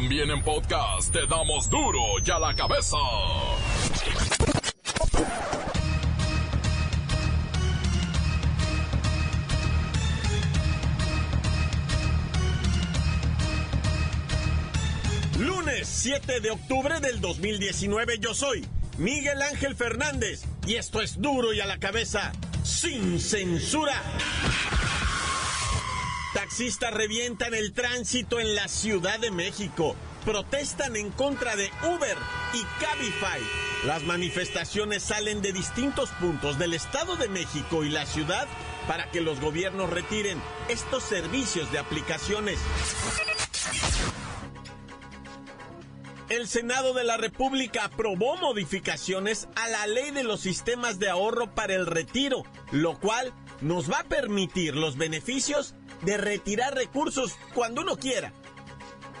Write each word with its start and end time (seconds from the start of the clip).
También 0.00 0.30
en 0.30 0.40
podcast 0.44 1.12
te 1.12 1.26
damos 1.26 1.68
duro 1.68 1.98
y 2.24 2.30
a 2.30 2.38
la 2.38 2.54
cabeza. 2.54 2.96
Lunes 15.36 15.88
7 15.88 16.38
de 16.42 16.50
octubre 16.52 17.00
del 17.00 17.20
2019 17.20 18.20
yo 18.20 18.34
soy 18.34 18.64
Miguel 18.98 19.42
Ángel 19.42 19.74
Fernández 19.74 20.44
y 20.64 20.76
esto 20.76 21.02
es 21.02 21.20
duro 21.20 21.52
y 21.52 21.58
a 21.58 21.66
la 21.66 21.78
cabeza 21.78 22.30
sin 22.62 23.18
censura. 23.18 24.00
Taxistas 26.48 26.94
revientan 26.94 27.52
el 27.52 27.74
tránsito 27.74 28.40
en 28.40 28.54
la 28.54 28.68
Ciudad 28.68 29.18
de 29.18 29.30
México. 29.30 29.94
Protestan 30.24 30.96
en 30.96 31.10
contra 31.10 31.56
de 31.56 31.70
Uber 31.82 32.16
y 32.54 32.62
Cabify. 32.82 33.42
Las 33.84 34.04
manifestaciones 34.04 35.02
salen 35.02 35.42
de 35.42 35.52
distintos 35.52 36.08
puntos 36.12 36.58
del 36.58 36.72
Estado 36.72 37.16
de 37.16 37.28
México 37.28 37.84
y 37.84 37.90
la 37.90 38.06
ciudad 38.06 38.48
para 38.86 39.10
que 39.10 39.20
los 39.20 39.40
gobiernos 39.40 39.90
retiren 39.90 40.40
estos 40.70 41.02
servicios 41.02 41.70
de 41.70 41.80
aplicaciones. 41.80 42.58
El 46.30 46.48
Senado 46.48 46.94
de 46.94 47.04
la 47.04 47.18
República 47.18 47.84
aprobó 47.84 48.38
modificaciones 48.38 49.48
a 49.54 49.68
la 49.68 49.86
ley 49.86 50.12
de 50.12 50.24
los 50.24 50.40
sistemas 50.40 50.98
de 50.98 51.10
ahorro 51.10 51.54
para 51.54 51.74
el 51.74 51.84
retiro, 51.84 52.42
lo 52.70 52.98
cual 52.98 53.34
nos 53.60 53.92
va 53.92 54.00
a 54.00 54.04
permitir 54.04 54.76
los 54.76 54.96
beneficios 54.96 55.74
de 56.02 56.16
retirar 56.16 56.74
recursos 56.74 57.36
cuando 57.54 57.82
uno 57.82 57.96
quiera. 57.96 58.32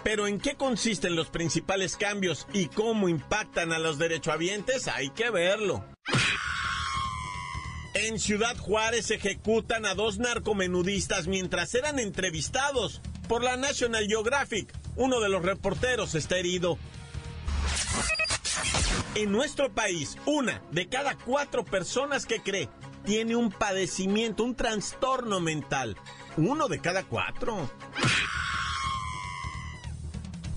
Pero 0.04 0.26
¿en 0.26 0.40
qué 0.40 0.54
consisten 0.54 1.16
los 1.16 1.28
principales 1.28 1.96
cambios 1.96 2.46
y 2.52 2.66
cómo 2.66 3.08
impactan 3.08 3.72
a 3.72 3.78
los 3.78 3.98
derechohabientes? 3.98 4.88
Hay 4.88 5.10
que 5.10 5.30
verlo. 5.30 5.84
En 7.94 8.18
Ciudad 8.20 8.56
Juárez 8.56 9.10
ejecutan 9.10 9.84
a 9.84 9.94
dos 9.94 10.18
narcomenudistas 10.18 11.26
mientras 11.26 11.74
eran 11.74 11.98
entrevistados 11.98 13.00
por 13.28 13.42
la 13.42 13.56
National 13.56 14.06
Geographic. 14.06 14.72
Uno 14.96 15.20
de 15.20 15.28
los 15.28 15.42
reporteros 15.42 16.14
está 16.14 16.36
herido. 16.36 16.78
En 19.14 19.32
nuestro 19.32 19.72
país, 19.74 20.16
una 20.26 20.62
de 20.70 20.88
cada 20.88 21.16
cuatro 21.16 21.64
personas 21.64 22.24
que 22.24 22.40
cree 22.40 22.68
tiene 23.08 23.36
un 23.36 23.50
padecimiento, 23.50 24.44
un 24.44 24.54
trastorno 24.54 25.40
mental. 25.40 25.96
Uno 26.36 26.68
de 26.68 26.78
cada 26.78 27.04
cuatro. 27.04 27.70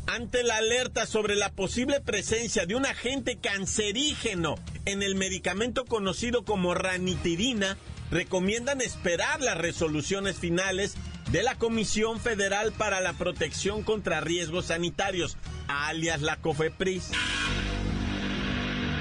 Ante 0.06 0.44
la 0.44 0.58
alerta 0.58 1.06
sobre 1.06 1.38
la 1.38 1.54
posible 1.54 2.02
presencia 2.02 2.66
de 2.66 2.76
un 2.76 2.86
agente 2.86 3.38
cancerígeno 3.38 4.56
en 4.84 5.02
el 5.02 5.16
medicamento 5.16 5.86
conocido 5.86 6.44
como 6.44 6.74
ranitidina, 6.74 7.78
recomiendan 8.12 8.82
esperar 8.82 9.40
las 9.40 9.58
resoluciones 9.58 10.36
finales 10.36 10.96
de 11.32 11.44
la 11.44 11.56
Comisión 11.56 12.20
Federal 12.20 12.74
para 12.74 13.00
la 13.00 13.14
Protección 13.14 13.84
contra 13.84 14.20
Riesgos 14.20 14.66
Sanitarios, 14.66 15.38
alias 15.70 16.22
la 16.22 16.36
COFEPRIS. 16.36 17.12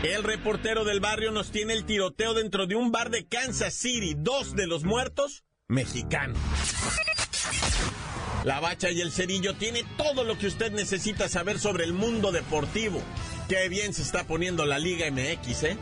El 0.02 0.24
reportero 0.24 0.84
del 0.84 1.00
barrio 1.00 1.30
nos 1.30 1.50
tiene 1.50 1.74
el 1.74 1.84
tiroteo 1.84 2.32
dentro 2.32 2.66
de 2.66 2.74
un 2.74 2.90
bar 2.90 3.10
de 3.10 3.26
Kansas 3.26 3.74
City, 3.74 4.14
dos 4.16 4.56
de 4.56 4.66
los 4.66 4.82
muertos 4.82 5.44
mexicanos. 5.68 6.38
La 8.44 8.60
bacha 8.60 8.90
y 8.90 9.02
el 9.02 9.12
cerillo 9.12 9.56
tiene 9.56 9.84
todo 9.98 10.24
lo 10.24 10.38
que 10.38 10.46
usted 10.46 10.72
necesita 10.72 11.28
saber 11.28 11.58
sobre 11.58 11.84
el 11.84 11.92
mundo 11.92 12.32
deportivo. 12.32 13.02
Qué 13.46 13.68
bien 13.68 13.92
se 13.92 14.00
está 14.00 14.24
poniendo 14.24 14.64
la 14.64 14.78
Liga 14.78 15.10
MX, 15.10 15.62
¿eh? 15.64 15.78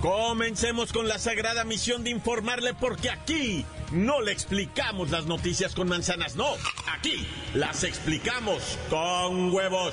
Comencemos 0.00 0.92
con 0.92 1.08
la 1.08 1.18
sagrada 1.18 1.64
misión 1.64 2.04
de 2.04 2.10
informarle 2.10 2.74
porque 2.74 3.10
aquí 3.10 3.66
no 3.90 4.20
le 4.20 4.30
explicamos 4.30 5.10
las 5.10 5.26
noticias 5.26 5.74
con 5.74 5.88
manzanas, 5.88 6.36
no, 6.36 6.46
aquí 6.96 7.26
las 7.54 7.82
explicamos 7.82 8.78
con 8.88 9.52
huevos. 9.52 9.92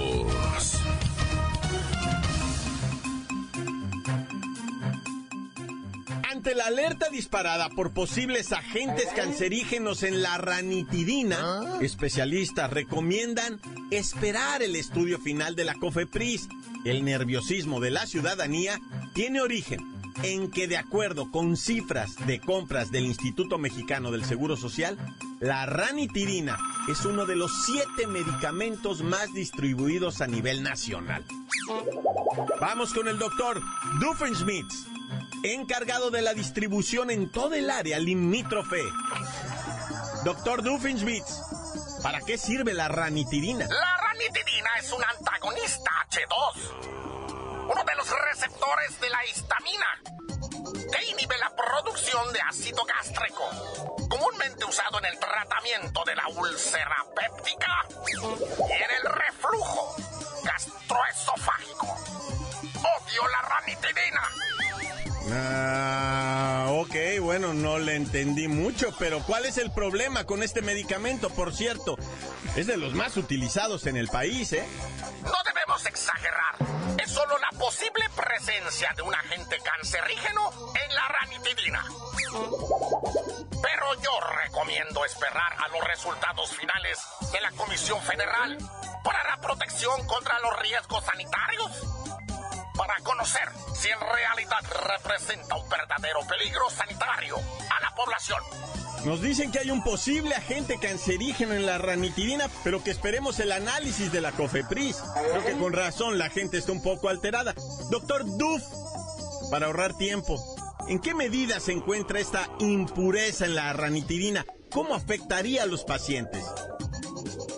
Ante 6.41 6.55
la 6.55 6.65
alerta 6.65 7.07
disparada 7.11 7.69
por 7.69 7.93
posibles 7.93 8.51
agentes 8.51 9.07
cancerígenos 9.15 10.01
en 10.01 10.23
la 10.23 10.39
ranitidina, 10.39 11.77
especialistas 11.81 12.71
recomiendan 12.71 13.61
esperar 13.91 14.63
el 14.63 14.75
estudio 14.75 15.19
final 15.19 15.55
de 15.55 15.65
la 15.65 15.75
COFEPRIS. 15.75 16.49
El 16.83 17.05
nerviosismo 17.05 17.79
de 17.79 17.91
la 17.91 18.07
ciudadanía 18.07 18.79
tiene 19.13 19.39
origen 19.39 19.81
en 20.23 20.49
que 20.49 20.67
de 20.67 20.77
acuerdo 20.77 21.29
con 21.29 21.57
cifras 21.57 22.15
de 22.25 22.39
compras 22.39 22.89
del 22.89 23.05
Instituto 23.05 23.59
Mexicano 23.59 24.09
del 24.09 24.25
Seguro 24.25 24.57
Social, 24.57 24.97
la 25.39 25.67
ranitidina 25.67 26.57
es 26.89 27.05
uno 27.05 27.27
de 27.27 27.35
los 27.35 27.51
siete 27.65 28.07
medicamentos 28.07 29.03
más 29.03 29.31
distribuidos 29.33 30.21
a 30.21 30.27
nivel 30.27 30.63
nacional. 30.63 31.23
Vamos 32.59 32.93
con 32.93 33.07
el 33.07 33.17
doctor 33.17 33.61
Duffenschmidt, 33.99 34.65
encargado 35.43 36.11
de 36.11 36.21
la 36.21 36.33
distribución 36.33 37.09
en 37.09 37.31
todo 37.31 37.55
el 37.55 37.69
área 37.69 37.99
limítrofe. 37.99 38.81
Doctor 40.23 40.61
Duffenschmidt, 40.61 41.25
¿para 42.03 42.21
qué 42.21 42.37
sirve 42.37 42.73
la 42.73 42.87
ranitidina? 42.87 43.65
La 43.67 43.97
ranitidina 43.97 44.69
es 44.79 44.91
un 44.91 45.03
antagonista 45.03 45.91
H2, 46.09 47.69
uno 47.71 47.83
de 47.83 47.95
los 47.95 48.09
receptores 48.09 48.99
de 48.99 49.09
la 49.09 49.25
histamina, 49.25 49.87
que 50.91 51.11
inhibe 51.11 51.37
la 51.39 51.55
producción 51.55 52.31
de 52.33 52.41
ácido 52.41 52.83
gástrico, 52.85 53.43
comúnmente 54.09 54.65
usado 54.65 54.99
en 54.99 55.05
el 55.05 55.19
tratamiento 55.19 56.03
de 56.05 56.15
la 56.15 56.27
úlcera 56.27 57.05
péptica 57.15 57.87
y 58.07 58.73
en 58.73 58.91
el 58.91 59.11
reflujo 59.11 59.95
gastroesofágico. 60.43 61.87
Odio 62.77 63.27
la 63.27 63.41
ranitidina. 63.41 64.21
Ah, 65.33 66.67
ok, 66.69 66.95
bueno, 67.21 67.53
no 67.53 67.79
le 67.79 67.95
entendí 67.95 68.47
mucho, 68.47 68.93
pero 68.99 69.21
¿cuál 69.23 69.45
es 69.45 69.57
el 69.57 69.71
problema 69.71 70.25
con 70.25 70.43
este 70.43 70.61
medicamento? 70.61 71.29
Por 71.29 71.53
cierto, 71.53 71.97
es 72.55 72.67
de 72.67 72.77
los 72.77 72.93
más 72.93 73.15
utilizados 73.17 73.85
en 73.87 73.97
el 73.97 74.07
país, 74.09 74.51
¿eh? 74.53 74.65
No 75.23 75.37
debemos 75.45 75.85
exagerar. 75.85 76.55
Es 77.01 77.11
solo 77.11 77.37
la 77.37 77.57
posible 77.57 78.03
presencia 78.15 78.93
de 78.95 79.01
un 79.03 79.13
agente 79.13 79.57
cancerígeno 79.63 80.51
en 80.83 80.95
la 80.95 81.07
ranitidina. 81.07 81.85
Pero 83.61 84.01
yo 84.03 84.19
recomiendo 84.43 85.05
esperar 85.05 85.53
a 85.63 85.67
los 85.69 85.83
resultados 85.85 86.49
finales 86.55 86.99
de 87.31 87.41
la 87.41 87.51
Comisión 87.51 88.01
Federal 88.01 88.57
para 89.03 89.23
la 89.29 89.37
protección 89.37 90.05
contra 90.07 90.39
los 90.39 90.59
riesgos 90.59 91.03
sanitarios. 91.05 91.71
Para 92.81 92.99
conocer 93.03 93.47
si 93.75 93.89
en 93.89 93.99
realidad 93.99 94.57
representa 94.89 95.55
un 95.55 95.69
verdadero 95.69 96.21
peligro 96.27 96.67
sanitario 96.71 97.37
a 97.37 97.79
la 97.79 97.93
población. 97.93 98.41
Nos 99.05 99.21
dicen 99.21 99.51
que 99.51 99.59
hay 99.59 99.69
un 99.69 99.83
posible 99.83 100.33
agente 100.33 100.79
cancerígeno 100.79 101.53
en 101.53 101.67
la 101.67 101.77
ranitidina, 101.77 102.49
pero 102.63 102.83
que 102.83 102.89
esperemos 102.89 103.39
el 103.39 103.51
análisis 103.51 104.11
de 104.11 104.21
la 104.21 104.31
COFEPRIS. 104.31 104.95
Creo 105.13 105.45
que 105.45 105.57
con 105.59 105.73
razón 105.73 106.17
la 106.17 106.31
gente 106.31 106.57
está 106.57 106.71
un 106.71 106.81
poco 106.81 107.09
alterada. 107.09 107.53
Doctor 107.91 108.23
Duff, 108.25 108.63
para 109.51 109.67
ahorrar 109.67 109.95
tiempo, 109.95 110.43
¿en 110.87 110.97
qué 110.99 111.13
medida 111.13 111.59
se 111.59 111.73
encuentra 111.73 112.19
esta 112.19 112.49
impureza 112.57 113.45
en 113.45 113.53
la 113.53 113.73
ranitidina? 113.73 114.43
¿Cómo 114.71 114.95
afectaría 114.95 115.61
a 115.61 115.67
los 115.67 115.83
pacientes? 115.83 116.43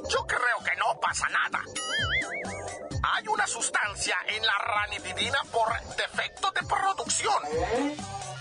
Yo 0.10 0.28
creo 0.28 0.60
que 0.66 0.76
no 0.78 1.00
pasa 1.00 1.30
nada. 1.30 1.64
Hay 3.15 3.27
una 3.27 3.45
sustancia 3.45 4.15
en 4.27 4.44
la 4.44 4.57
ranitidina 4.57 5.38
por 5.51 5.71
defecto 5.95 6.50
de 6.50 6.63
producción. 6.63 7.36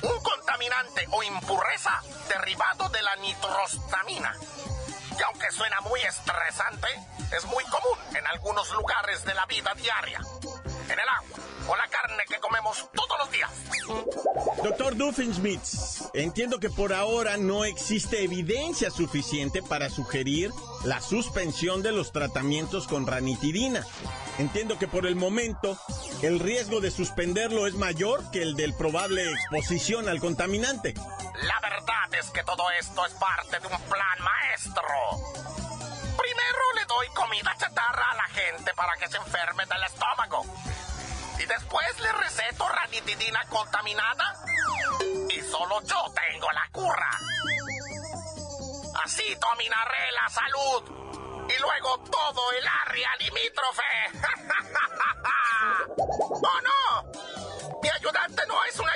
Un 0.01 0.21
contaminante 0.23 1.07
o 1.11 1.23
impureza 1.23 2.01
derivado 2.27 2.89
de 2.89 3.03
la 3.03 3.15
nitrostamina. 3.17 4.35
Y 5.19 5.23
aunque 5.25 5.53
suena 5.53 5.79
muy 5.83 6.01
estresante, 6.01 6.89
es 7.37 7.45
muy 7.45 7.65
común 7.65 7.99
en 8.17 8.27
algunos 8.27 8.71
lugares 8.73 9.23
de 9.27 9.35
la 9.35 9.45
vida 9.45 9.75
diaria. 9.75 10.21
En 10.93 11.01
el 11.01 11.09
agua 11.09 11.39
o 11.69 11.77
la 11.77 11.89
carne 11.89 12.25
que 12.29 12.39
comemos 12.41 12.89
todos 12.93 13.19
los 13.19 13.31
días. 13.31 13.51
Doctor 14.63 14.97
Duffensmith, 14.97 15.63
entiendo 16.15 16.59
que 16.59 16.71
por 16.71 16.93
ahora 16.93 17.37
no 17.37 17.65
existe 17.65 18.23
evidencia 18.23 18.91
suficiente 18.91 19.63
para 19.63 19.91
sugerir 19.91 20.51
la 20.85 21.01
suspensión 21.01 21.83
de 21.83 21.93
los 21.93 22.13
tratamientos 22.13 22.87
con 22.87 23.07
ranitidina. 23.07 23.85
Entiendo 24.39 24.79
que 24.79 24.89
por 24.89 25.07
el 25.07 25.17
momento 25.17 25.79
el 26.23 26.41
riesgo 26.41 26.81
de 26.81 26.91
suspenderlo 26.91 27.67
es 27.67 27.75
mayor 27.75 28.31
que 28.31 28.43
el 28.43 28.55
del 28.55 28.75
probable 28.75 29.31
exposición 29.31 30.09
al 30.09 30.21
contaminante. 30.21 30.95
La 30.95 31.61
verdad 31.61 32.15
es 32.19 32.31
que 32.31 32.43
todo 32.45 32.71
esto 32.79 33.07
es 33.07 33.13
parte 33.15 33.59
de 33.61 33.67
un 33.67 33.83
plan 33.83 34.19
maestro. 34.21 35.62
Primero 36.17 36.73
le 36.75 36.85
doy 36.87 37.09
comida 37.09 37.55
chatarra 37.59 38.11
a 38.11 38.15
la 38.15 38.29
gente 38.29 38.75
para 38.75 38.97
que 38.97 39.09
se 39.09 39.17
enferme 39.17 39.65
del 39.67 39.83
estómago. 39.85 40.45
Y 41.39 41.47
después 41.47 42.01
le 42.01 42.13
receto 42.13 42.69
ranitidina 42.69 43.45
contaminada. 43.49 44.45
Y 45.29 45.41
solo 45.43 45.81
yo 45.83 46.05
tengo 46.15 46.51
la 46.53 46.69
curra. 46.71 47.11
Así 49.05 49.35
dominaré 49.35 50.13
la 50.13 50.29
salud. 50.29 51.49
Y 51.49 51.61
luego 51.61 51.99
todo 52.11 52.53
el 52.53 52.67
área 52.67 53.17
limítrofe. 53.17 53.83
¡Oh 56.45 56.61
no! 56.63 57.81
Mi 57.83 57.89
ayudante 57.89 58.47
no 58.47 58.65
es 58.65 58.79
un 58.79 58.89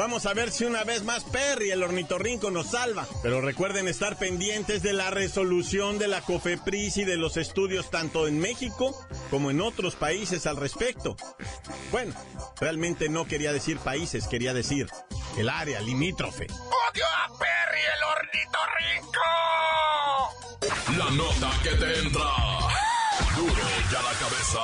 vamos 0.00 0.24
a 0.24 0.32
ver 0.32 0.50
si 0.50 0.64
una 0.64 0.82
vez 0.82 1.04
más 1.04 1.24
Perry, 1.24 1.70
el 1.72 1.82
ornitorrinco, 1.82 2.50
nos 2.50 2.70
salva. 2.70 3.06
Pero 3.22 3.42
recuerden 3.42 3.86
estar 3.86 4.16
pendientes 4.18 4.82
de 4.82 4.94
la 4.94 5.10
resolución 5.10 5.98
de 5.98 6.08
la 6.08 6.22
COFEPRIS 6.22 6.96
y 6.96 7.04
de 7.04 7.18
los 7.18 7.36
estudios 7.36 7.90
tanto 7.90 8.26
en 8.26 8.40
México 8.40 8.98
como 9.28 9.50
en 9.50 9.60
otros 9.60 9.96
países 9.96 10.46
al 10.46 10.56
respecto. 10.56 11.16
Bueno, 11.92 12.14
realmente 12.58 13.10
no 13.10 13.26
quería 13.26 13.52
decir 13.52 13.78
países, 13.78 14.26
quería 14.26 14.54
decir 14.54 14.88
el 15.36 15.50
área 15.50 15.82
limítrofe. 15.82 16.46
¡Odio 16.46 17.04
a 17.04 17.28
Perry 17.38 17.82
el 17.96 18.02
ornitorrinco! 18.16 19.20
La 20.96 21.10
nota 21.10 21.50
que 21.62 21.76
te 21.76 21.98
entra. 21.98 22.30
Duro 23.36 23.68
ya 23.92 24.00
la 24.00 24.14
cabeza. 24.18 24.62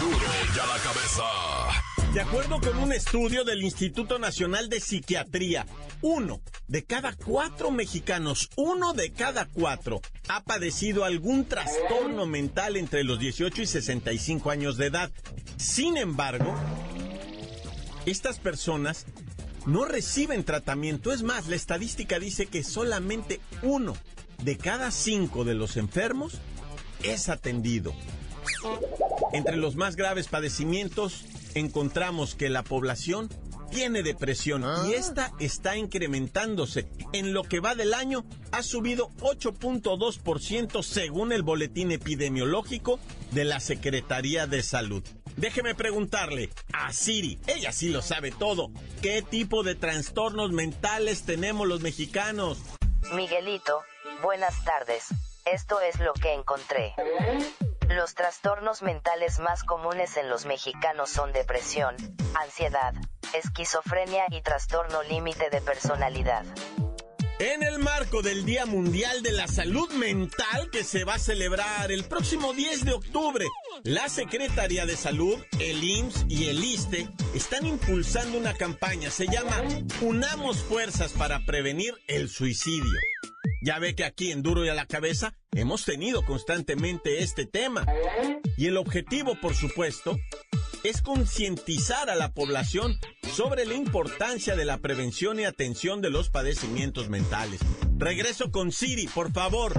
Duro 0.00 0.28
ya 0.54 0.66
la 0.66 0.78
cabeza. 0.78 1.85
De 2.16 2.22
acuerdo 2.22 2.58
con 2.62 2.78
un 2.78 2.94
estudio 2.94 3.44
del 3.44 3.62
Instituto 3.62 4.18
Nacional 4.18 4.70
de 4.70 4.80
Psiquiatría, 4.80 5.66
uno 6.00 6.40
de 6.66 6.82
cada 6.82 7.14
cuatro 7.14 7.70
mexicanos, 7.70 8.48
uno 8.56 8.94
de 8.94 9.12
cada 9.12 9.44
cuatro, 9.44 10.00
ha 10.26 10.42
padecido 10.42 11.04
algún 11.04 11.44
trastorno 11.44 12.24
mental 12.24 12.78
entre 12.78 13.04
los 13.04 13.18
18 13.18 13.60
y 13.60 13.66
65 13.66 14.50
años 14.50 14.78
de 14.78 14.86
edad. 14.86 15.12
Sin 15.58 15.98
embargo, 15.98 16.54
estas 18.06 18.38
personas 18.38 19.04
no 19.66 19.84
reciben 19.84 20.42
tratamiento. 20.42 21.12
Es 21.12 21.22
más, 21.22 21.48
la 21.48 21.56
estadística 21.56 22.18
dice 22.18 22.46
que 22.46 22.64
solamente 22.64 23.42
uno 23.60 23.94
de 24.42 24.56
cada 24.56 24.90
cinco 24.90 25.44
de 25.44 25.52
los 25.52 25.76
enfermos 25.76 26.38
es 27.02 27.28
atendido. 27.28 27.92
Entre 29.34 29.58
los 29.58 29.76
más 29.76 29.96
graves 29.96 30.28
padecimientos 30.28 31.26
encontramos 31.56 32.34
que 32.34 32.48
la 32.48 32.62
población 32.62 33.28
tiene 33.70 34.02
depresión 34.02 34.64
y 34.86 34.94
esta 34.94 35.32
está 35.40 35.76
incrementándose. 35.76 36.88
En 37.12 37.32
lo 37.32 37.42
que 37.42 37.60
va 37.60 37.74
del 37.74 37.94
año 37.94 38.24
ha 38.52 38.62
subido 38.62 39.10
8.2% 39.20 40.82
según 40.82 41.32
el 41.32 41.42
boletín 41.42 41.90
epidemiológico 41.90 43.00
de 43.32 43.44
la 43.44 43.60
Secretaría 43.60 44.46
de 44.46 44.62
Salud. 44.62 45.02
Déjeme 45.36 45.74
preguntarle 45.74 46.50
a 46.72 46.92
Siri, 46.92 47.38
ella 47.46 47.72
sí 47.72 47.90
lo 47.90 48.00
sabe 48.00 48.30
todo, 48.30 48.70
¿qué 49.02 49.22
tipo 49.22 49.62
de 49.62 49.74
trastornos 49.74 50.52
mentales 50.52 51.24
tenemos 51.24 51.66
los 51.66 51.80
mexicanos? 51.80 52.58
Miguelito, 53.12 53.82
buenas 54.22 54.64
tardes. 54.64 55.04
Esto 55.44 55.80
es 55.80 56.00
lo 56.00 56.12
que 56.14 56.32
encontré. 56.32 56.94
Los 57.88 58.14
trastornos 58.14 58.82
mentales 58.82 59.38
más 59.38 59.62
comunes 59.62 60.16
en 60.16 60.28
los 60.28 60.44
mexicanos 60.44 61.08
son 61.08 61.32
depresión, 61.32 61.94
ansiedad, 62.34 62.92
esquizofrenia 63.32 64.24
y 64.30 64.42
trastorno 64.42 65.02
límite 65.04 65.50
de 65.50 65.60
personalidad. 65.60 66.44
En 67.38 67.62
el 67.62 67.78
marco 67.78 68.22
del 68.22 68.44
Día 68.44 68.66
Mundial 68.66 69.22
de 69.22 69.30
la 69.32 69.46
Salud 69.46 69.90
Mental 69.92 70.70
que 70.72 70.82
se 70.82 71.04
va 71.04 71.14
a 71.14 71.18
celebrar 71.18 71.92
el 71.92 72.04
próximo 72.04 72.54
10 72.54 72.86
de 72.86 72.92
octubre, 72.94 73.46
la 73.84 74.08
Secretaría 74.08 74.86
de 74.86 74.96
Salud, 74.96 75.38
el 75.60 75.84
IMSS 75.84 76.24
y 76.28 76.48
el 76.48 76.64
ISTE 76.64 77.06
están 77.34 77.66
impulsando 77.66 78.38
una 78.38 78.54
campaña, 78.54 79.10
se 79.10 79.26
llama 79.26 79.62
Unamos 80.00 80.64
Fuerzas 80.64 81.12
para 81.12 81.44
Prevenir 81.44 81.94
el 82.08 82.30
Suicidio. 82.30 82.98
Ya 83.62 83.78
ve 83.78 83.94
que 83.94 84.04
aquí 84.04 84.32
en 84.32 84.42
Duro 84.42 84.64
y 84.64 84.68
a 84.68 84.74
la 84.74 84.86
Cabeza 84.86 85.34
hemos 85.52 85.84
tenido 85.84 86.24
constantemente 86.24 87.22
este 87.22 87.46
tema. 87.46 87.86
Y 88.56 88.66
el 88.66 88.76
objetivo, 88.76 89.38
por 89.40 89.54
supuesto, 89.54 90.16
es 90.84 91.02
concientizar 91.02 92.10
a 92.10 92.14
la 92.14 92.32
población 92.32 92.98
sobre 93.32 93.66
la 93.66 93.74
importancia 93.74 94.56
de 94.56 94.64
la 94.64 94.78
prevención 94.78 95.38
y 95.40 95.44
atención 95.44 96.00
de 96.00 96.10
los 96.10 96.30
padecimientos 96.30 97.08
mentales. 97.08 97.60
Regreso 97.98 98.50
con 98.50 98.72
Siri, 98.72 99.06
por 99.06 99.32
favor. 99.32 99.72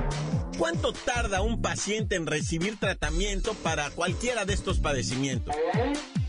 ¿Cuánto 0.58 0.92
tarda 0.92 1.42
un 1.42 1.62
paciente 1.62 2.16
en 2.16 2.26
recibir 2.26 2.80
tratamiento 2.80 3.54
para 3.56 3.92
cualquiera 3.92 4.44
de 4.46 4.54
estos 4.54 4.80
padecimientos? 4.80 5.56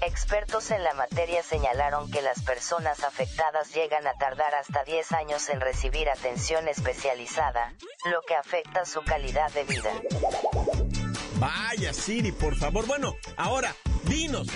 Expertos 0.03 0.71
en 0.71 0.85
la 0.85 0.93
materia 0.95 1.43
señalaron 1.43 2.11
que 2.11 2.21
las 2.21 2.43
personas 2.43 3.03
afectadas 3.05 3.75
llegan 3.75 4.07
a 4.07 4.13
tardar 4.15 4.55
hasta 4.55 4.85
10 4.85 5.13
años 5.13 5.49
en 5.49 5.61
recibir 5.61 6.09
atención 6.11 6.69
especializada, 6.69 7.73
lo 8.05 8.21
que 8.27 8.35
afecta 8.35 8.85
su 8.85 9.01
calidad 9.03 9.51
de 9.53 9.65
vida. 9.65 9.91
Vaya, 11.39 11.93
Siri, 11.93 12.33
por 12.33 12.57
favor. 12.57 12.87
Bueno, 12.87 13.15
ahora, 13.37 13.75
dinos. 14.09 14.49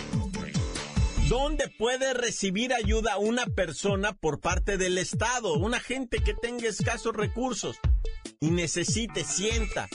¿Dónde 1.28 1.68
puede 1.68 2.14
recibir 2.14 2.74
ayuda 2.74 3.16
una 3.16 3.46
persona 3.46 4.12
por 4.12 4.40
parte 4.40 4.76
del 4.76 4.98
Estado? 4.98 5.54
Una 5.54 5.80
gente 5.80 6.22
que 6.22 6.34
tenga 6.34 6.68
escasos 6.68 7.14
recursos 7.14 7.78
y 8.40 8.50
necesite, 8.50 9.24
sienta. 9.24 9.88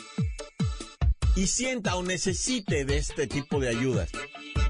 Y 1.35 1.47
sienta 1.47 1.95
o 1.95 2.03
necesite 2.03 2.85
de 2.85 2.97
este 2.97 3.27
tipo 3.27 3.59
de 3.59 3.69
ayudas. 3.69 4.09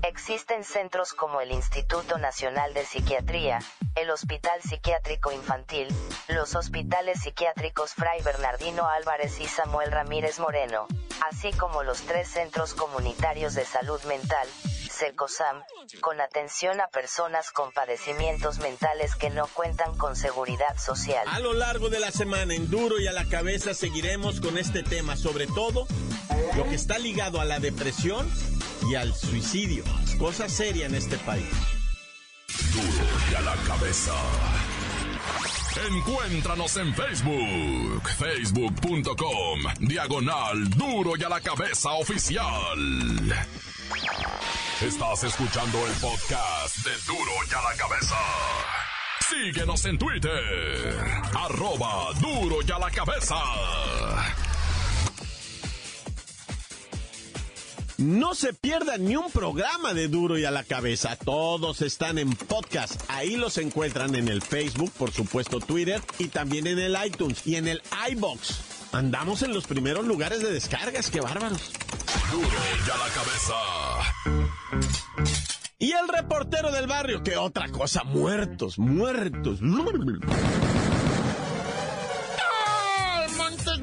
Existen 0.03 0.63
centros 0.63 1.13
como 1.13 1.41
el 1.41 1.51
Instituto 1.51 2.17
Nacional 2.17 2.73
de 2.73 2.85
Psiquiatría, 2.85 3.59
el 3.95 4.09
Hospital 4.09 4.61
Psiquiátrico 4.61 5.31
Infantil, 5.31 5.87
los 6.27 6.55
hospitales 6.55 7.21
psiquiátricos 7.21 7.93
Fray 7.93 8.21
Bernardino 8.21 8.87
Álvarez 8.87 9.39
y 9.39 9.47
Samuel 9.47 9.91
Ramírez 9.91 10.39
Moreno, 10.39 10.87
así 11.29 11.51
como 11.53 11.83
los 11.83 12.01
tres 12.01 12.27
centros 12.27 12.73
comunitarios 12.73 13.55
de 13.55 13.65
salud 13.65 14.01
mental, 14.03 14.47
SECOSAM, 14.97 15.61
con 16.01 16.19
atención 16.21 16.81
a 16.81 16.87
personas 16.87 17.51
con 17.51 17.71
padecimientos 17.71 18.59
mentales 18.59 19.15
que 19.15 19.29
no 19.29 19.47
cuentan 19.47 19.95
con 19.97 20.15
seguridad 20.15 20.77
social. 20.77 21.27
A 21.27 21.39
lo 21.39 21.53
largo 21.53 21.89
de 21.89 21.99
la 21.99 22.11
semana 22.11 22.55
en 22.55 22.69
Duro 22.69 22.99
y 22.99 23.07
a 23.07 23.11
la 23.11 23.25
cabeza 23.25 23.73
seguiremos 23.73 24.41
con 24.41 24.57
este 24.57 24.81
tema, 24.83 25.15
sobre 25.15 25.45
todo 25.47 25.87
lo 26.55 26.63
que 26.63 26.75
está 26.75 26.97
ligado 26.97 27.39
a 27.39 27.45
la 27.45 27.59
depresión 27.59 28.27
y 28.89 28.95
al 28.95 29.13
suicidio, 29.13 29.83
cosa 30.17 30.49
seria 30.49 30.87
en 30.87 30.95
este 30.95 31.17
país. 31.19 31.45
Duro 32.73 33.07
y 33.31 33.35
a 33.35 33.41
la 33.41 33.55
cabeza. 33.67 34.13
Encuéntranos 35.89 36.75
en 36.77 36.93
Facebook, 36.95 38.09
facebook.com, 38.17 39.59
diagonal 39.79 40.69
Duro 40.71 41.15
y 41.15 41.23
a 41.23 41.29
la 41.29 41.39
cabeza 41.39 41.91
oficial. 41.91 42.75
Estás 44.81 45.23
escuchando 45.23 45.87
el 45.87 45.93
podcast 45.93 46.77
de 46.85 46.91
Duro 47.07 47.31
y 47.49 47.53
a 47.53 47.61
la 47.63 47.75
cabeza. 47.75 48.15
Síguenos 49.27 49.85
en 49.85 49.97
Twitter, 49.97 50.95
arroba 51.33 52.13
Duro 52.21 52.59
y 52.61 52.71
a 52.71 52.77
la 52.77 52.91
cabeza. 52.91 53.35
No 57.97 58.35
se 58.35 58.53
pierdan 58.53 59.05
ni 59.05 59.15
un 59.15 59.31
programa 59.31 59.95
de 59.95 60.09
Duro 60.09 60.37
y 60.37 60.45
a 60.45 60.51
la 60.51 60.63
cabeza. 60.63 61.15
Todos 61.15 61.81
están 61.81 62.19
en 62.19 62.29
podcast. 62.35 63.01
Ahí 63.07 63.35
los 63.35 63.57
encuentran 63.57 64.13
en 64.13 64.27
el 64.27 64.43
Facebook, 64.43 64.91
por 64.91 65.11
supuesto 65.11 65.59
Twitter 65.59 66.03
y 66.19 66.27
también 66.27 66.67
en 66.67 66.77
el 66.77 66.95
iTunes 67.03 67.41
y 67.47 67.55
en 67.55 67.67
el 67.67 67.81
iBox. 68.11 68.59
Andamos 68.91 69.41
en 69.41 69.55
los 69.55 69.65
primeros 69.65 70.05
lugares 70.05 70.43
de 70.43 70.51
descargas, 70.51 71.09
qué 71.09 71.19
bárbaros. 71.19 71.71
Duro 72.31 72.47
y 72.47 72.89
a 72.91 72.97
la 72.97 73.09
cabeza. 73.09 74.46
Y 75.79 75.91
el 75.91 76.07
reportero 76.07 76.71
del 76.71 76.87
barrio, 76.87 77.23
qué 77.23 77.37
otra 77.37 77.69
cosa, 77.69 78.03
muertos, 78.03 78.79
muertos. 78.79 79.61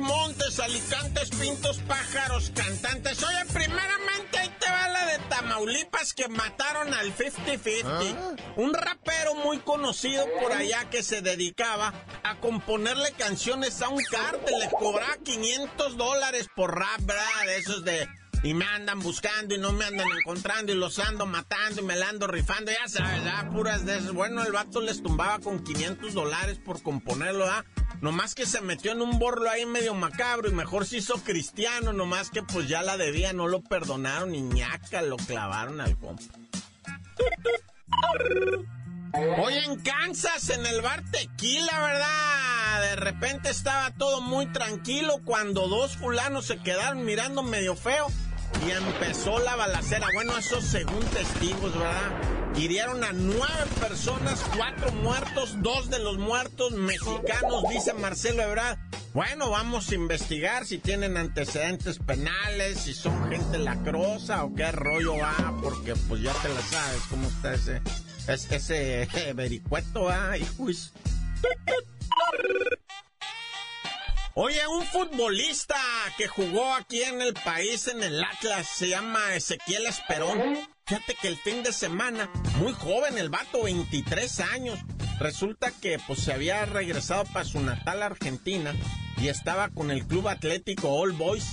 Montes, 0.04 0.60
Alicantes, 0.60 1.30
Pintos, 1.30 1.78
Pájaros, 1.88 2.52
Cantantes. 2.54 3.22
Oye, 3.22 3.44
primeramente 3.52 4.38
ahí 4.38 4.50
te 4.58 4.68
va 4.68 4.88
la 4.88 5.06
de 5.06 5.18
Tamaulipas 5.30 6.12
que 6.12 6.28
mataron 6.28 6.92
al 6.92 7.14
50-50. 7.14 7.84
¿Ah? 7.84 8.34
Un 8.56 8.74
rapero 8.74 9.34
muy 9.36 9.58
conocido 9.58 10.26
por 10.40 10.52
allá 10.52 10.90
que 10.90 11.02
se 11.02 11.22
dedicaba 11.22 11.92
a 12.22 12.38
componerle 12.40 13.12
canciones 13.12 13.80
a 13.82 13.88
un 13.88 14.02
cártel. 14.10 14.58
Le 14.58 14.70
cobraba 14.70 15.16
500 15.22 15.96
dólares 15.96 16.48
por 16.54 16.78
rap, 16.78 17.00
¿verdad? 17.00 17.46
De 17.46 17.56
esos 17.56 17.84
de 17.84 18.06
y 18.44 18.52
me 18.52 18.66
andan 18.66 19.00
buscando 19.00 19.54
y 19.54 19.58
no 19.58 19.72
me 19.72 19.86
andan 19.86 20.06
encontrando 20.18 20.70
y 20.70 20.76
los 20.76 20.98
ando 20.98 21.24
matando 21.24 21.80
y 21.80 21.84
me 21.84 21.96
la 21.96 22.10
ando 22.10 22.26
rifando, 22.26 22.70
ya 22.70 22.86
sabes, 22.86 23.22
¿ah? 23.26 23.48
puras 23.50 23.86
de 23.86 23.96
esas. 23.96 24.12
Bueno, 24.12 24.44
el 24.44 24.52
vato 24.52 24.82
les 24.82 25.02
tumbaba 25.02 25.38
con 25.38 25.64
500 25.64 26.12
dólares 26.12 26.58
por 26.62 26.82
componerlo, 26.82 27.46
¿ah? 27.46 27.64
Nomás 28.02 28.34
que 28.34 28.44
se 28.44 28.60
metió 28.60 28.92
en 28.92 29.00
un 29.00 29.18
borlo 29.18 29.48
ahí 29.48 29.64
medio 29.64 29.94
macabro 29.94 30.50
y 30.50 30.52
mejor 30.52 30.84
se 30.84 30.98
hizo 30.98 31.14
cristiano, 31.24 31.94
nomás 31.94 32.28
que 32.28 32.42
pues 32.42 32.68
ya 32.68 32.82
la 32.82 32.98
debía, 32.98 33.32
no 33.32 33.48
lo 33.48 33.62
perdonaron 33.62 34.34
y 34.34 34.42
ñaca, 34.42 35.00
lo 35.00 35.16
clavaron 35.16 35.80
al 35.80 35.98
compa. 35.98 36.22
Hoy 39.38 39.54
en 39.54 39.80
Kansas, 39.80 40.50
en 40.50 40.66
el 40.66 40.82
bar 40.82 41.02
Tequila, 41.10 41.80
¿verdad? 41.80 42.90
De 42.90 42.96
repente 42.96 43.48
estaba 43.48 43.90
todo 43.92 44.20
muy 44.20 44.46
tranquilo 44.46 45.20
cuando 45.24 45.66
dos 45.68 45.96
fulanos 45.96 46.46
se 46.46 46.58
quedaron 46.58 47.04
mirando 47.04 47.42
medio 47.42 47.74
feo 47.76 48.08
y 48.66 48.70
empezó 48.70 49.38
la 49.38 49.56
balacera. 49.56 50.06
Bueno, 50.14 50.36
esos 50.36 50.64
según 50.64 51.00
testigos, 51.06 51.76
¿verdad? 51.78 52.56
Hirieron 52.56 53.02
a 53.02 53.12
nueve 53.12 53.64
personas, 53.80 54.44
cuatro 54.56 54.92
muertos, 54.92 55.56
dos 55.60 55.90
de 55.90 55.98
los 55.98 56.18
muertos 56.18 56.72
mexicanos, 56.72 57.64
dice 57.68 57.92
Marcelo 57.94 58.42
Ebrard. 58.42 58.78
Bueno, 59.12 59.50
vamos 59.50 59.90
a 59.90 59.94
investigar 59.94 60.64
si 60.64 60.78
tienen 60.78 61.16
antecedentes 61.16 61.98
penales, 61.98 62.78
si 62.78 62.94
son 62.94 63.30
gente 63.30 63.58
lacrosa 63.58 64.44
o 64.44 64.54
qué 64.54 64.72
rollo 64.72 65.16
va, 65.16 65.54
porque 65.62 65.94
pues 66.08 66.22
ya 66.22 66.32
te 66.34 66.48
la 66.48 66.60
sabes 66.60 67.02
cómo 67.10 67.28
está 67.28 67.54
ese, 67.54 67.80
ese, 68.26 69.02
ese 69.02 69.32
vericueto, 69.34 70.08
¿ah? 70.08 70.34
Oye, 74.36 74.66
un 74.66 74.84
futbolista 74.84 75.76
que 76.18 76.26
jugó 76.26 76.74
aquí 76.74 77.00
en 77.02 77.22
el 77.22 77.34
país, 77.34 77.86
en 77.86 78.02
el 78.02 78.22
Atlas, 78.24 78.66
se 78.66 78.88
llama 78.88 79.32
Ezequiel 79.36 79.86
Esperón. 79.86 80.58
Fíjate 80.86 81.14
que 81.14 81.28
el 81.28 81.36
fin 81.36 81.62
de 81.62 81.72
semana, 81.72 82.28
muy 82.58 82.72
joven 82.72 83.16
el 83.16 83.30
vato, 83.30 83.62
23 83.62 84.40
años, 84.40 84.80
resulta 85.20 85.70
que 85.70 86.00
pues 86.04 86.18
se 86.18 86.32
había 86.32 86.64
regresado 86.64 87.22
para 87.26 87.44
su 87.44 87.60
natal 87.60 88.02
Argentina 88.02 88.74
y 89.18 89.28
estaba 89.28 89.68
con 89.68 89.92
el 89.92 90.04
Club 90.04 90.26
Atlético 90.26 90.88
All 90.88 91.12
Boys 91.12 91.46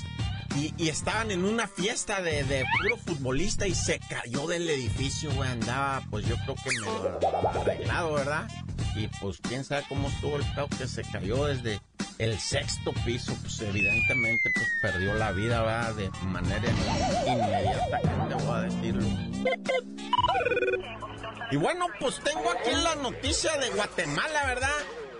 y, 0.55 0.89
estaban 0.89 1.29
en 1.29 1.45
una 1.45 1.67
fiesta 1.67 2.23
de, 2.23 2.43
de, 2.43 2.65
puro 2.77 2.97
futbolista 2.97 3.67
y 3.67 3.75
se 3.75 3.99
cayó 3.99 4.47
del 4.47 4.67
edificio, 4.67 5.31
güey. 5.33 5.49
Andaba, 5.49 6.01
pues 6.09 6.25
yo 6.27 6.35
creo 6.37 6.55
que 6.55 6.71
me 6.79 7.59
arreglado, 7.61 8.13
¿verdad? 8.13 8.47
Y 8.95 9.07
pues 9.07 9.37
quién 9.39 9.63
sabe 9.63 9.85
cómo 9.87 10.09
estuvo 10.09 10.37
el 10.37 10.45
pedo 10.53 10.67
que 10.67 10.87
se 10.87 11.03
cayó 11.03 11.45
desde 11.45 11.79
el 12.17 12.39
sexto 12.39 12.93
piso, 13.05 13.35
pues 13.41 13.59
evidentemente 13.61 14.51
pues 14.53 14.67
perdió 14.81 15.13
la 15.13 15.31
vida, 15.31 15.61
¿verdad? 15.61 15.95
De 15.95 16.09
manera 16.25 16.67
inmediata, 17.27 17.99
te 18.27 18.35
voy 18.35 18.57
a 18.57 18.61
decirlo. 18.61 19.07
Y 21.51 21.57
bueno, 21.57 21.87
pues 21.99 22.19
tengo 22.23 22.49
aquí 22.49 22.71
la 22.71 22.95
noticia 22.95 23.57
de 23.57 23.69
Guatemala, 23.71 24.45
¿verdad? 24.45 24.69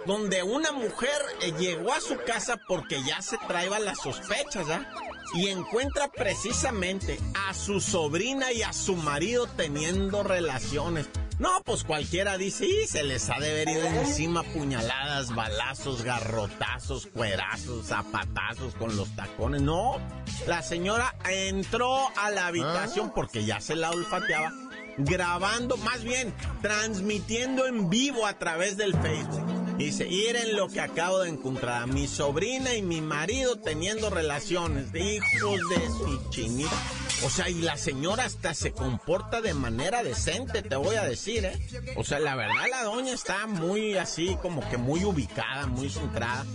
Donde 0.05 0.43
una 0.43 0.71
mujer 0.71 1.09
eh, 1.41 1.51
llegó 1.59 1.91
a 1.91 1.99
su 1.99 2.17
casa 2.25 2.57
porque 2.67 3.03
ya 3.03 3.21
se 3.21 3.37
traía 3.47 3.79
las 3.79 3.99
sospechas, 3.99 4.69
¿ah? 4.69 4.85
Y 5.33 5.49
encuentra 5.49 6.07
precisamente 6.07 7.19
a 7.49 7.53
su 7.53 7.81
sobrina 7.81 8.51
y 8.53 8.63
a 8.63 8.71
su 8.71 8.95
marido 8.95 9.47
teniendo 9.47 10.23
relaciones. 10.23 11.09
No, 11.41 11.49
pues 11.65 11.83
cualquiera 11.83 12.37
dice, 12.37 12.67
y 12.67 12.85
se 12.85 13.01
les 13.01 13.27
ha 13.31 13.39
de 13.39 13.63
ido 13.63 13.83
encima 13.99 14.43
puñaladas, 14.43 15.33
balazos, 15.33 16.03
garrotazos, 16.03 17.07
cuerazos, 17.07 17.87
zapatazos 17.87 18.75
con 18.75 18.95
los 18.95 19.09
tacones. 19.15 19.63
No, 19.63 19.97
la 20.45 20.61
señora 20.61 21.15
entró 21.27 21.97
a 22.15 22.29
la 22.29 22.45
habitación 22.45 23.07
ah. 23.09 23.13
porque 23.15 23.43
ya 23.43 23.59
se 23.59 23.75
la 23.75 23.89
olfateaba, 23.89 24.53
grabando, 24.99 25.77
más 25.77 26.03
bien, 26.03 26.31
transmitiendo 26.61 27.65
en 27.65 27.89
vivo 27.89 28.27
a 28.27 28.37
través 28.37 28.77
del 28.77 28.93
Facebook. 28.93 29.77
Dice, 29.77 30.05
miren 30.05 30.55
lo 30.55 30.67
que 30.67 30.79
acabo 30.79 31.21
de 31.21 31.29
encontrar, 31.29 31.87
mi 31.87 32.07
sobrina 32.07 32.75
y 32.75 32.83
mi 32.83 33.01
marido 33.01 33.55
teniendo 33.55 34.11
relaciones, 34.11 34.91
de 34.91 35.15
hijos 35.15 35.59
de 35.69 35.87
su 35.87 36.29
chinita. 36.29 37.00
O 37.23 37.29
sea, 37.29 37.49
y 37.49 37.61
la 37.61 37.77
señora 37.77 38.25
hasta 38.25 38.53
se 38.53 38.71
comporta 38.71 39.41
de 39.41 39.53
manera 39.53 40.03
decente, 40.03 40.63
te 40.63 40.75
voy 40.75 40.95
a 40.95 41.03
decir, 41.03 41.45
¿eh? 41.45 41.59
O 41.95 42.03
sea, 42.03 42.19
la 42.19 42.35
verdad 42.35 42.65
la 42.69 42.83
doña 42.83 43.13
está 43.13 43.45
muy 43.45 43.95
así, 43.95 44.37
como 44.41 44.67
que 44.69 44.77
muy 44.77 45.05
ubicada, 45.05 45.67
muy 45.67 45.89
centrada. 45.89 46.45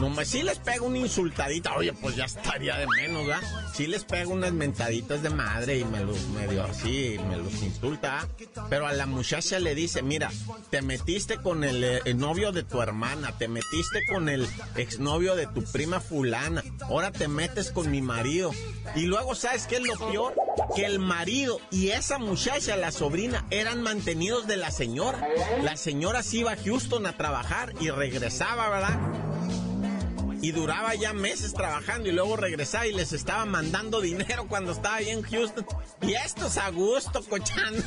No, 0.00 0.24
si 0.24 0.42
les 0.42 0.58
pego 0.58 0.86
una 0.86 0.96
insultadita, 0.96 1.74
oye, 1.76 1.92
pues 1.92 2.16
ya 2.16 2.24
estaría 2.24 2.76
de 2.78 2.86
menos, 2.86 3.26
¿verdad? 3.26 3.70
Si 3.74 3.86
les 3.86 4.04
pego 4.04 4.32
unas 4.32 4.52
mentaditas 4.52 5.22
de 5.22 5.28
madre 5.28 5.78
y 5.78 5.84
me 5.84 6.02
los 6.02 6.26
medio 6.28 6.64
así, 6.64 7.18
me 7.28 7.36
los 7.36 7.62
insulta, 7.62 8.26
pero 8.70 8.86
a 8.86 8.92
la 8.92 9.04
muchacha 9.04 9.58
le 9.58 9.74
dice, 9.74 10.00
mira, 10.02 10.30
te 10.70 10.80
metiste 10.80 11.36
con 11.36 11.64
el, 11.64 11.84
eh, 11.84 12.00
el, 12.06 12.16
novio 12.16 12.50
de 12.50 12.62
tu 12.62 12.80
hermana, 12.80 13.36
te 13.36 13.46
metiste 13.46 14.00
con 14.10 14.30
el 14.30 14.48
exnovio 14.76 15.36
de 15.36 15.46
tu 15.46 15.62
prima 15.64 16.00
fulana, 16.00 16.64
ahora 16.82 17.12
te 17.12 17.28
metes 17.28 17.70
con 17.70 17.90
mi 17.90 18.00
marido. 18.00 18.52
Y 18.96 19.02
luego, 19.02 19.34
¿sabes 19.34 19.66
qué 19.66 19.76
es 19.76 19.82
lo 19.82 19.98
peor? 19.98 20.34
Que 20.74 20.86
el 20.86 20.98
marido 20.98 21.60
y 21.70 21.90
esa 21.90 22.18
muchacha, 22.18 22.76
la 22.76 22.90
sobrina, 22.90 23.44
eran 23.50 23.82
mantenidos 23.82 24.46
de 24.46 24.56
la 24.56 24.70
señora. 24.70 25.28
La 25.62 25.76
señora 25.76 26.22
se 26.22 26.38
iba 26.38 26.52
a 26.52 26.56
Houston 26.56 27.06
a 27.06 27.16
trabajar 27.16 27.74
y 27.80 27.90
regresaba, 27.90 28.70
¿verdad? 28.70 29.29
Y 30.42 30.52
duraba 30.52 30.94
ya 30.94 31.12
meses 31.12 31.52
trabajando 31.52 32.08
y 32.08 32.12
luego 32.12 32.36
regresaba 32.36 32.86
y 32.86 32.92
les 32.92 33.12
estaba 33.12 33.44
mandando 33.44 34.00
dinero 34.00 34.46
cuando 34.48 34.72
estaba 34.72 34.96
ahí 34.96 35.10
en 35.10 35.22
Houston. 35.22 35.66
Y 36.02 36.14
esto 36.14 36.46
es 36.46 36.56
a 36.56 36.70
gusto, 36.70 37.22
cochando. 37.22 37.82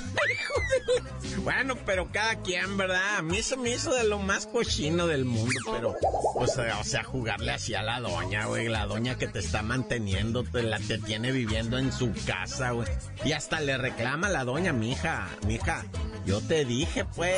bueno, 1.43 1.75
pero 1.85 2.11
cada 2.11 2.35
quien, 2.41 2.77
¿verdad? 2.77 3.17
A 3.17 3.21
mí 3.21 3.41
se 3.41 3.57
me 3.57 3.71
hizo 3.71 3.93
de 3.93 4.03
lo 4.03 4.19
más 4.19 4.45
cochino 4.45 5.07
del 5.07 5.25
mundo, 5.25 5.59
pero, 5.71 5.95
pues, 6.35 6.57
o 6.57 6.83
sea, 6.83 7.03
jugarle 7.03 7.51
así 7.51 7.73
a 7.73 7.81
la 7.81 7.99
doña, 7.99 8.45
güey. 8.45 8.67
La 8.67 8.85
doña 8.85 9.17
que 9.17 9.27
te 9.27 9.39
está 9.39 9.63
manteniendo, 9.63 10.43
te, 10.43 10.63
la 10.63 10.79
te 10.79 10.99
tiene 10.99 11.31
viviendo 11.31 11.77
en 11.77 11.91
su 11.91 12.13
casa, 12.25 12.71
güey. 12.71 12.87
Y 13.25 13.31
hasta 13.31 13.59
le 13.59 13.77
reclama 13.77 14.27
a 14.27 14.31
la 14.31 14.43
doña, 14.43 14.73
mija, 14.73 15.27
mija, 15.47 15.83
yo 16.25 16.41
te 16.41 16.65
dije, 16.65 17.05
pues 17.15 17.35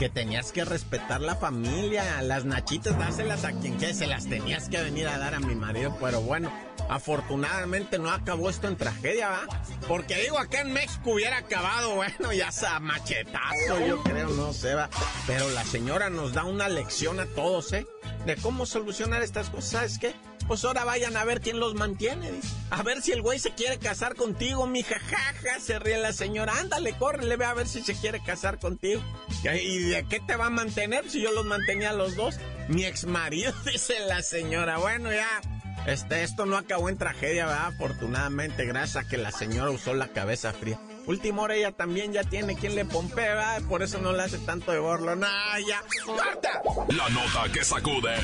que 0.00 0.08
tenías 0.08 0.50
que 0.50 0.64
respetar 0.64 1.20
la 1.20 1.36
familia, 1.36 2.22
las 2.22 2.46
nachitas, 2.46 2.98
dáselas 2.98 3.44
a 3.44 3.52
quien 3.52 3.76
que 3.76 3.92
se 3.92 4.06
las 4.06 4.26
tenías 4.26 4.70
que 4.70 4.80
venir 4.80 5.06
a 5.06 5.18
dar 5.18 5.34
a 5.34 5.40
mi 5.40 5.54
marido, 5.54 5.94
pero 6.00 6.22
bueno, 6.22 6.50
afortunadamente 6.88 7.98
no 7.98 8.10
acabó 8.10 8.48
esto 8.48 8.66
en 8.66 8.76
tragedia, 8.76 9.28
¿va? 9.28 9.42
Porque 9.86 10.16
digo, 10.16 10.38
acá 10.38 10.62
en 10.62 10.72
México 10.72 11.10
hubiera 11.10 11.36
acabado, 11.36 11.94
bueno, 11.96 12.32
ya 12.32 12.50
sea 12.50 12.80
machetazo, 12.80 13.86
yo 13.86 14.02
creo, 14.02 14.30
no 14.30 14.54
sé, 14.54 14.74
va. 14.74 14.88
Pero 15.26 15.50
la 15.50 15.64
señora 15.64 16.08
nos 16.08 16.32
da 16.32 16.44
una 16.44 16.70
lección 16.70 17.20
a 17.20 17.26
todos, 17.26 17.70
¿eh? 17.74 17.86
De 18.24 18.36
cómo 18.36 18.64
solucionar 18.64 19.22
estas 19.22 19.50
cosas, 19.50 19.70
¿sabes 19.70 19.98
qué? 19.98 20.14
Pues 20.50 20.64
ahora 20.64 20.82
vayan 20.84 21.16
a 21.16 21.24
ver 21.24 21.40
quién 21.40 21.60
los 21.60 21.76
mantiene. 21.76 22.28
A 22.70 22.82
ver 22.82 23.02
si 23.02 23.12
el 23.12 23.22
güey 23.22 23.38
se 23.38 23.52
quiere 23.52 23.78
casar 23.78 24.16
contigo, 24.16 24.66
mi 24.66 24.82
jajaja, 24.82 25.60
se 25.60 25.78
ríe 25.78 25.96
la 25.98 26.12
señora. 26.12 26.54
Ándale, 26.58 26.92
córrele, 26.94 27.36
ve 27.36 27.44
a 27.44 27.54
ver 27.54 27.68
si 27.68 27.82
se 27.82 27.94
quiere 27.94 28.20
casar 28.20 28.58
contigo. 28.58 29.00
¿Y 29.44 29.78
de 29.78 30.04
qué 30.08 30.18
te 30.18 30.34
va 30.34 30.46
a 30.46 30.50
mantener 30.50 31.08
si 31.08 31.22
yo 31.22 31.30
los 31.30 31.44
mantenía 31.44 31.90
a 31.90 31.92
los 31.92 32.16
dos? 32.16 32.34
Mi 32.66 32.84
ex 32.84 33.04
marido, 33.04 33.52
dice 33.64 34.00
la 34.08 34.22
señora. 34.22 34.78
Bueno, 34.78 35.12
ya. 35.12 35.40
Este, 35.86 36.24
esto 36.24 36.46
no 36.46 36.56
acabó 36.56 36.88
en 36.88 36.98
tragedia, 36.98 37.46
¿verdad? 37.46 37.66
Afortunadamente, 37.68 38.66
gracias 38.66 39.04
a 39.04 39.08
que 39.08 39.18
la 39.18 39.30
señora 39.30 39.70
usó 39.70 39.94
la 39.94 40.08
cabeza 40.08 40.52
fría. 40.52 40.80
Última 41.10 41.42
hora 41.42 41.56
ella 41.56 41.72
también 41.72 42.12
ya 42.12 42.22
tiene 42.22 42.54
quien 42.54 42.76
le 42.76 42.84
pompea. 42.84 43.60
Por 43.68 43.82
eso 43.82 43.98
no 43.98 44.12
le 44.12 44.22
hace 44.22 44.38
tanto 44.38 44.70
de 44.70 44.78
borlo. 44.78 45.16
¡Nah, 45.16 45.58
ya! 45.58 45.82
¡Corta! 46.06 46.62
La 46.88 47.08
nota 47.08 47.50
que 47.52 47.64
sacude. 47.64 48.14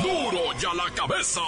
¡Duro! 0.00 0.02
¡Duro 0.02 0.40
ya 0.58 0.72
la 0.72 0.90
cabeza! 0.94 1.42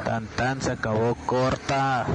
tan 0.03 0.25
tan 0.27 0.61
se 0.61 0.71
acabó 0.71 1.15
corta. 1.25 2.07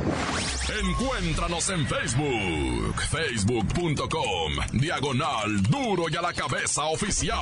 Encuéntranos 0.83 1.69
en 1.71 1.87
Facebook, 1.87 3.00
facebook.com, 3.11 4.52
diagonal 4.73 5.62
duro 5.62 6.04
y 6.11 6.16
a 6.16 6.23
la 6.23 6.33
cabeza 6.33 6.85
oficial. 6.85 7.38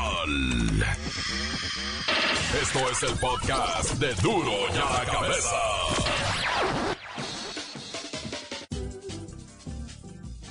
Esto 2.62 2.78
es 2.90 3.02
el 3.02 3.18
podcast 3.18 3.94
de 3.94 4.14
duro 4.22 4.52
y 4.74 4.78
a 4.78 5.04
la 5.04 5.04
cabeza. 5.04 6.97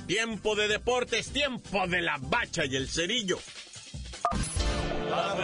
Tiempo 0.08 0.56
de 0.56 0.68
deportes, 0.68 1.28
tiempo 1.34 1.86
de 1.86 2.00
la 2.00 2.16
bacha 2.18 2.64
y 2.64 2.74
el 2.76 2.88
cerillo. 2.88 3.38
¡La 5.10 5.34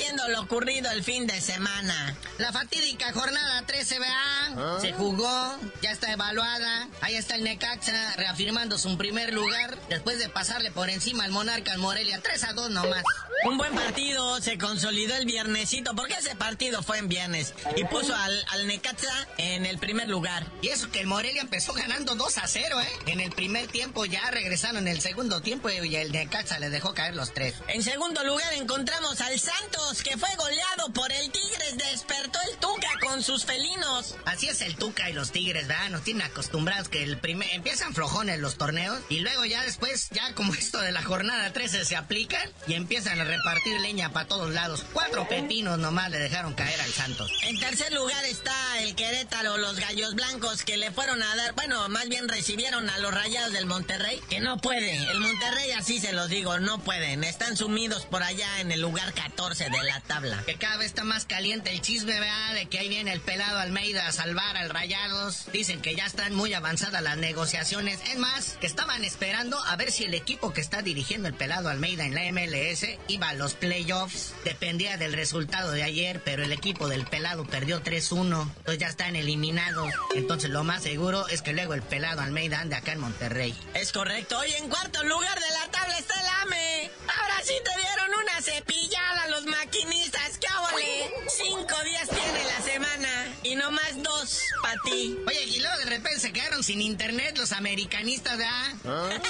siendo 0.00 0.26
lo 0.28 0.40
ocurrido 0.40 0.90
el 0.92 1.04
fin 1.04 1.26
de 1.26 1.42
semana. 1.42 2.16
La 2.38 2.52
fatídica 2.52 3.12
jornada 3.12 3.62
13 3.66 3.98
BA 3.98 4.80
se 4.80 4.94
jugó, 4.94 5.58
ya 5.82 5.90
está 5.90 6.10
evaluada. 6.10 6.88
Ahí 7.02 7.16
está 7.16 7.34
el 7.34 7.44
Necaxa 7.44 8.16
reafirmando 8.16 8.78
su 8.78 8.96
primer 8.96 9.34
lugar 9.34 9.78
después 9.90 10.18
de 10.18 10.30
pasarle 10.30 10.70
por 10.70 10.88
encima 10.88 11.24
al 11.24 11.32
Monarca 11.32 11.72
al 11.72 11.78
Morelia 11.78 12.18
3 12.22 12.44
a 12.44 12.52
2 12.54 12.70
nomás. 12.70 13.04
Un 13.42 13.56
buen 13.56 13.74
partido, 13.74 14.38
se 14.42 14.58
consolidó 14.58 15.16
el 15.16 15.24
viernesito, 15.24 15.94
porque 15.94 16.14
ese 16.14 16.36
partido 16.36 16.82
fue 16.82 16.98
en 16.98 17.08
viernes. 17.08 17.54
Y 17.74 17.84
puso 17.84 18.14
al, 18.14 18.44
al 18.48 18.66
Necaxa 18.66 19.28
en 19.38 19.64
el 19.64 19.78
primer 19.78 20.08
lugar. 20.10 20.46
Y 20.60 20.68
eso 20.68 20.90
que 20.90 21.00
el 21.00 21.06
Morelia 21.06 21.40
empezó 21.40 21.72
ganando 21.72 22.14
2 22.16 22.38
a 22.38 22.46
0, 22.46 22.80
¿eh? 22.80 22.88
En 23.06 23.20
el 23.20 23.30
primer 23.30 23.66
tiempo 23.68 24.04
ya 24.04 24.30
regresaron 24.30 24.86
en 24.86 24.88
el 24.88 25.00
segundo 25.00 25.40
tiempo 25.40 25.70
y 25.70 25.96
el 25.96 26.12
Necaxa 26.12 26.58
le 26.58 26.68
dejó 26.68 26.92
caer 26.92 27.16
los 27.16 27.32
tres. 27.32 27.54
En 27.68 27.82
segundo 27.82 28.22
lugar 28.24 28.52
encontramos 28.52 29.20
al 29.22 29.40
Santos, 29.40 30.02
que 30.02 30.18
fue 30.18 30.28
goleado 30.36 30.92
por 30.92 31.10
el 31.10 31.30
Tigres. 31.30 31.78
Despertó 31.78 32.38
el 32.50 32.58
Tuca 32.58 32.88
con 33.00 33.22
sus 33.22 33.46
felinos. 33.46 34.16
Así 34.26 34.48
es 34.48 34.60
el 34.60 34.76
Tuca 34.76 35.08
y 35.08 35.14
los 35.14 35.32
Tigres, 35.32 35.66
¿verdad? 35.66 35.88
Nos 35.88 36.02
tienen 36.02 36.26
acostumbrados 36.26 36.88
que 36.90 37.02
el 37.02 37.16
primer 37.18 37.48
empiezan 37.52 37.94
flojones 37.94 38.38
los 38.38 38.56
torneos 38.56 39.00
y 39.08 39.20
luego 39.20 39.46
ya 39.46 39.62
después, 39.64 40.10
ya 40.10 40.34
como 40.34 40.52
esto 40.60 40.78
de 40.80 40.92
la 40.92 41.02
jornada 41.02 41.52
13 41.54 41.86
se 41.86 41.96
aplican 41.96 42.46
y 42.66 42.74
empiezan 42.74 43.18
a 43.18 43.29
repartir 43.30 43.80
leña 43.80 44.12
para 44.12 44.26
todos 44.26 44.50
lados. 44.50 44.84
Cuatro 44.92 45.26
pepinos 45.28 45.78
nomás 45.78 46.10
le 46.10 46.18
dejaron 46.18 46.54
caer 46.54 46.80
al 46.80 46.90
Santos. 46.90 47.30
En 47.44 47.58
tercer 47.58 47.92
lugar 47.92 48.24
está 48.24 48.52
el 48.80 48.94
Querétaro, 48.94 49.56
los 49.56 49.78
Gallos 49.78 50.14
Blancos, 50.14 50.64
que 50.64 50.76
le 50.76 50.90
fueron 50.90 51.22
a 51.22 51.36
dar, 51.36 51.54
bueno, 51.54 51.88
más 51.88 52.08
bien 52.08 52.28
recibieron 52.28 52.88
a 52.90 52.98
los 52.98 53.14
Rayados 53.14 53.52
del 53.52 53.66
Monterrey, 53.66 54.20
que 54.28 54.40
no 54.40 54.58
puede. 54.58 54.96
El 54.96 55.20
Monterrey, 55.20 55.69
así 55.80 55.98
se 55.98 56.12
los 56.12 56.28
digo, 56.28 56.58
no 56.60 56.78
pueden. 56.78 57.24
Están 57.24 57.56
sumidos 57.56 58.04
por 58.04 58.22
allá 58.22 58.60
en 58.60 58.70
el 58.70 58.82
lugar 58.82 59.14
14 59.14 59.70
de 59.70 59.82
la 59.82 59.98
tabla. 60.02 60.42
Que 60.44 60.56
cada 60.56 60.76
vez 60.76 60.88
está 60.88 61.04
más 61.04 61.24
caliente 61.24 61.70
el 61.70 61.80
chisme, 61.80 62.20
¿verdad? 62.20 62.52
De 62.52 62.66
que 62.66 62.78
ahí 62.78 62.90
viene 62.90 63.14
el 63.14 63.22
pelado 63.22 63.58
Almeida 63.58 64.06
a 64.06 64.12
salvar 64.12 64.58
al 64.58 64.68
Rayados. 64.68 65.46
Dicen 65.54 65.80
que 65.80 65.94
ya 65.94 66.04
están 66.04 66.34
muy 66.34 66.52
avanzadas 66.52 67.02
las 67.02 67.16
negociaciones. 67.16 67.98
Es 68.10 68.18
más, 68.18 68.58
que 68.60 68.66
estaban 68.66 69.04
esperando 69.04 69.58
a 69.64 69.76
ver 69.76 69.90
si 69.90 70.04
el 70.04 70.12
equipo 70.12 70.52
que 70.52 70.60
está 70.60 70.82
dirigiendo 70.82 71.28
el 71.28 71.34
pelado 71.34 71.70
Almeida 71.70 72.04
en 72.04 72.14
la 72.14 72.30
MLS 72.30 72.84
iba 73.08 73.30
a 73.30 73.34
los 73.34 73.54
playoffs. 73.54 74.34
Dependía 74.44 74.98
del 74.98 75.14
resultado 75.14 75.72
de 75.72 75.82
ayer, 75.82 76.20
pero 76.22 76.44
el 76.44 76.52
equipo 76.52 76.88
del 76.88 77.06
pelado 77.06 77.46
perdió 77.46 77.82
3-1. 77.82 78.42
Entonces 78.42 78.78
ya 78.78 78.88
están 78.88 79.16
eliminados. 79.16 79.90
Entonces 80.14 80.50
lo 80.50 80.62
más 80.62 80.82
seguro 80.82 81.26
es 81.28 81.40
que 81.40 81.54
luego 81.54 81.72
el 81.72 81.82
pelado 81.82 82.20
Almeida 82.20 82.60
ande 82.60 82.76
acá 82.76 82.92
en 82.92 83.00
Monterrey. 83.00 83.58
Es 83.72 83.92
correcto. 83.92 84.38
Hoy 84.38 84.52
en 84.58 84.68
cuarto 84.68 85.02
lugar 85.04 85.40
de 85.40 85.50
la 85.54 85.69
tabla 85.70 85.98
está 85.98 86.14
el 86.20 86.26
AME. 86.42 86.90
Ahora 87.20 87.36
sí 87.42 87.54
te 87.64 87.80
dieron 87.80 88.20
una 88.22 88.42
cepillada 88.42 89.28
los 89.28 89.46
maquinistas. 89.46 90.38
¡Qué 90.38 90.46
ole! 90.72 91.12
Cinco 91.28 91.82
días 91.84 92.08
tiene 92.08 92.44
la 92.44 92.60
semana 92.62 93.36
y 93.42 93.54
no 93.54 93.70
más 93.70 94.02
dos 94.02 94.42
para 94.62 94.80
ti. 94.84 95.18
Oye, 95.26 95.44
y 95.44 95.60
luego 95.60 95.76
de 95.78 95.84
repente 95.86 96.20
se 96.20 96.32
quedaron 96.32 96.62
sin 96.62 96.80
internet 96.80 97.36
los 97.36 97.52
americanistas, 97.52 98.38
¿verdad? 98.38 98.74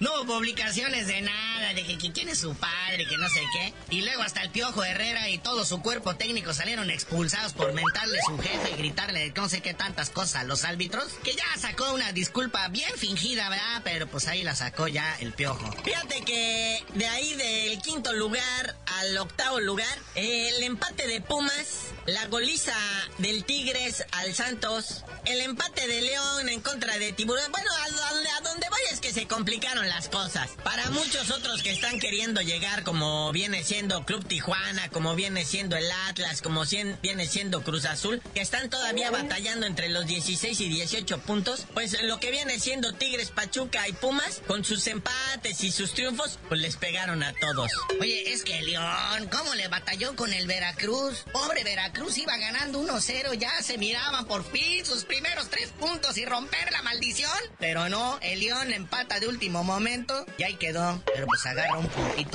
No 0.00 0.12
hubo 0.22 0.34
publicaciones 0.34 1.06
de 1.06 1.20
nada, 1.22 1.43
de 1.72 1.84
que, 1.84 1.96
que 1.98 2.12
quién 2.12 2.28
es 2.28 2.38
su 2.38 2.54
padre, 2.54 3.06
que 3.06 3.16
no 3.16 3.28
sé 3.28 3.40
qué. 3.52 3.72
Y 3.90 4.02
luego 4.02 4.22
hasta 4.22 4.42
el 4.42 4.50
Piojo 4.50 4.84
Herrera 4.84 5.28
y 5.30 5.38
todo 5.38 5.64
su 5.64 5.80
cuerpo 5.80 6.16
técnico 6.16 6.52
salieron 6.52 6.90
expulsados 6.90 7.52
por 7.52 7.72
mentarle 7.72 8.18
a 8.18 8.30
su 8.30 8.38
jefe 8.38 8.70
y 8.72 8.76
gritarle 8.76 9.32
no 9.36 9.48
sé 9.48 9.60
qué 9.60 9.74
tantas 9.74 10.10
cosas 10.10 10.36
a 10.36 10.44
los 10.44 10.64
árbitros. 10.64 11.12
Que 11.22 11.34
ya 11.34 11.44
sacó 11.58 11.92
una 11.92 12.12
disculpa 12.12 12.68
bien 12.68 12.90
fingida, 12.96 13.48
¿verdad? 13.48 13.82
Pero 13.84 14.06
pues 14.06 14.26
ahí 14.26 14.42
la 14.42 14.54
sacó 14.54 14.88
ya 14.88 15.16
el 15.20 15.32
Piojo. 15.32 15.70
Fíjate 15.84 16.22
que 16.22 16.84
de 16.94 17.06
ahí 17.06 17.34
del 17.34 17.80
quinto 17.82 18.12
lugar 18.12 18.76
al 18.86 19.16
octavo 19.18 19.60
lugar, 19.60 19.98
el 20.14 20.62
empate 20.62 21.06
de 21.06 21.20
Pumas, 21.20 21.86
la 22.06 22.26
goliza 22.26 22.74
del 23.18 23.44
Tigres 23.44 24.04
al 24.12 24.34
Santos, 24.34 25.04
el 25.26 25.40
empate 25.40 25.86
de 25.86 26.02
León 26.02 26.48
en 26.48 26.60
contra 26.60 26.98
de 26.98 27.12
Tiburón. 27.12 27.50
Bueno, 27.50 27.70
a 27.70 27.90
donde, 27.90 28.28
a 28.30 28.40
donde 28.40 28.68
voy 28.70 28.80
es 28.90 29.00
que 29.00 29.12
se 29.12 29.26
complicaron 29.26 29.88
las 29.88 30.08
cosas. 30.08 30.50
Para 30.62 30.90
muchos 30.90 31.30
otros 31.30 31.53
que 31.62 31.70
están 31.70 31.98
queriendo 32.00 32.40
llegar, 32.40 32.82
como 32.84 33.30
viene 33.32 33.62
siendo 33.64 34.04
Club 34.04 34.26
Tijuana, 34.26 34.88
como 34.90 35.14
viene 35.14 35.44
siendo 35.44 35.76
el 35.76 35.90
Atlas, 36.08 36.42
como 36.42 36.64
cien- 36.64 36.98
viene 37.02 37.26
siendo 37.26 37.62
Cruz 37.62 37.84
Azul, 37.84 38.20
que 38.34 38.40
están 38.40 38.70
todavía 38.70 39.10
batallando 39.10 39.66
entre 39.66 39.88
los 39.88 40.06
16 40.06 40.60
y 40.60 40.68
18 40.68 41.18
puntos, 41.20 41.66
pues 41.74 42.00
lo 42.02 42.18
que 42.20 42.30
viene 42.30 42.58
siendo 42.58 42.92
Tigres, 42.94 43.30
Pachuca 43.30 43.88
y 43.88 43.92
Pumas, 43.92 44.42
con 44.46 44.64
sus 44.64 44.86
empates 44.86 45.62
y 45.64 45.70
sus 45.72 45.94
triunfos, 45.94 46.38
pues 46.48 46.60
les 46.60 46.76
pegaron 46.76 47.22
a 47.22 47.32
todos. 47.34 47.70
Oye, 48.00 48.32
es 48.32 48.42
que 48.44 48.60
León, 48.62 49.28
¿cómo 49.30 49.54
le 49.54 49.68
batalló 49.68 50.16
con 50.16 50.32
el 50.32 50.46
Veracruz? 50.46 51.24
Pobre 51.32 51.64
Veracruz 51.64 52.18
iba 52.18 52.36
ganando 52.36 52.80
1-0, 52.80 53.34
ya 53.34 53.62
se 53.62 53.78
miraban 53.78 54.26
por 54.26 54.44
fin 54.50 54.84
sus 54.84 55.04
primeros 55.04 55.48
tres 55.50 55.70
puntos 55.78 56.16
y 56.18 56.24
romper 56.24 56.70
la 56.72 56.82
maldición. 56.82 57.30
Pero 57.58 57.88
no, 57.88 58.18
el 58.22 58.40
León 58.40 58.72
empata 58.72 59.20
de 59.20 59.28
último 59.28 59.64
momento 59.64 60.26
y 60.38 60.42
ahí 60.42 60.54
quedó. 60.56 61.02
Pero 61.14 61.26
pues 61.26 61.43
agarra 61.50 61.78
un 61.78 61.88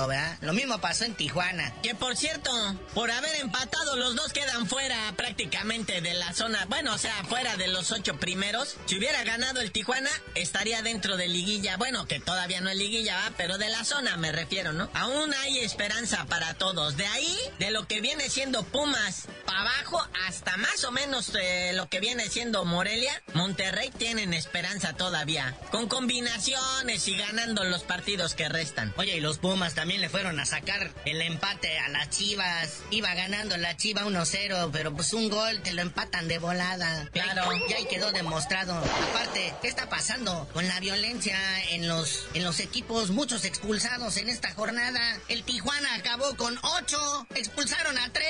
¿verdad? 0.08 0.38
Lo 0.42 0.54
mismo 0.54 0.80
pasó 0.80 1.06
en 1.06 1.16
Tijuana. 1.16 1.74
Que 1.82 1.96
por 1.96 2.16
cierto, 2.16 2.52
por 2.94 3.12
haber 3.12 3.36
empatado, 3.36 3.96
los 3.96 4.16
dos 4.16 4.34
quedan 4.34 4.68
fuera 4.68 5.14
prácticamente 5.16 6.02
de 6.02 6.14
la 6.14 6.34
zona. 6.34 6.66
Bueno, 6.66 6.94
o 6.94 6.98
sea, 6.98 7.24
fuera 7.26 7.58
de 7.58 7.68
los 7.68 7.92
ocho 7.92 8.18
primeros. 8.18 8.78
Si 8.86 8.98
hubiera 8.98 9.24
ganado 9.24 9.62
el 9.62 9.72
Tijuana, 9.72 10.10
estaría 10.36 10.82
dentro 10.82 11.18
de 11.18 11.28
liguilla. 11.28 11.78
Bueno, 11.78 12.06
que 12.08 12.20
todavía 12.20 12.62
no 12.62 12.70
es 12.70 12.78
liguilla, 12.78 13.16
¿va? 13.16 13.34
Pero 13.38 13.58
de 13.58 13.70
la 13.70 13.84
zona 13.84 14.18
me 14.18 14.32
refiero, 14.32 14.74
¿no? 14.74 14.90
Aún 14.94 15.34
hay 15.34 15.60
esperanza 15.60 16.26
para 16.26 16.54
todos. 16.56 16.98
De 16.98 17.06
ahí, 17.06 17.38
de 17.60 17.72
lo 17.72 17.88
que 17.88 18.02
viene 18.02 18.30
siendo 18.30 18.64
Pumas 18.64 19.28
abajo, 19.60 20.02
hasta 20.28 20.56
más 20.58 20.84
o 20.86 20.92
menos 20.92 21.34
eh, 21.36 21.72
lo 21.74 21.90
que 21.90 22.00
viene 22.00 22.30
siendo 22.30 22.64
Morelia, 22.66 23.22
Monterrey 23.34 23.92
tienen 23.92 24.34
esperanza 24.34 24.94
todavía. 24.94 25.56
Con 25.72 25.88
combinaciones 25.88 27.08
y 27.08 27.18
ganando 27.18 27.64
los 27.66 27.84
partidos 27.84 28.34
que 28.36 28.48
restan. 28.48 28.94
Oye, 28.98 29.18
y 29.18 29.20
los 29.20 29.38
Pumas 29.38 29.76
también 29.76 30.02
le 30.02 30.10
fueron 30.10 30.40
a 30.40 30.46
sacar 30.46 30.92
el 31.06 31.22
empate 31.22 31.78
a 31.80 31.90
las 31.90 32.10
Chivas. 32.10 32.84
Iba 32.92 33.14
ganando 33.16 33.58
la 33.58 33.76
Chiva 33.76 34.06
1-0, 34.06 34.70
pero 34.72 34.94
pues 34.94 35.14
un 35.14 35.30
gol 35.30 35.62
te 35.62 35.74
lo 35.74 35.82
empatan 35.82 36.28
de 36.28 36.38
volada. 36.40 37.08
Claro, 37.12 37.52
ya 37.70 37.78
ahí 37.78 37.86
quedó 37.86 38.12
demostrado. 38.12 38.78
Aparte, 39.10 39.54
¿qué 39.62 39.68
está 39.68 39.90
pasando 39.90 40.48
con 40.54 40.68
la 40.68 40.80
violencia 40.80 41.38
en 41.72 41.88
los, 41.88 42.28
en 42.34 42.44
los 42.44 42.60
equipos? 42.60 43.10
Muchos 43.10 43.44
expulsados 43.46 44.18
en 44.18 44.30
esta 44.30 44.54
jornada. 44.54 45.20
El 45.28 45.44
Tijuana 45.44 45.96
acabó 45.96 46.36
con 46.36 46.58
8, 46.62 47.28
expulsaron 47.36 47.98
a 47.98 48.12
3. 48.12 48.26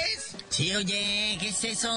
Sí, 0.50 0.76
oye, 0.76 1.19
¿qué 1.40 1.50
es 1.50 1.64
eso? 1.64 1.90